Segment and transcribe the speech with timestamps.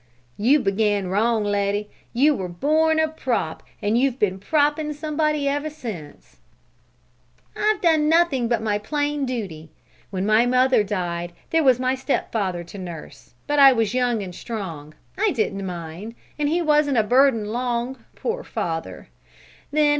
[0.35, 1.87] "You began wrong, Letty.
[2.11, 6.37] You were born a prop and you've been propping somebody ever since."
[7.55, 9.69] "I've done nothing but my plain duty.
[10.09, 14.33] When my mother died there was my stepfather to nurse, but I was young and
[14.33, 19.07] strong; I didn't mind; and he wasn't a burden long, poor father.